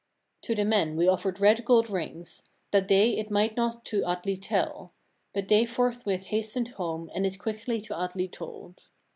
[0.41, 0.47] 26.
[0.47, 4.35] To the men we offered red gold rings, that they it might not to Atli
[4.35, 4.93] tell;
[5.31, 8.81] but they forthwith hastened home, and it quickly to Atli told.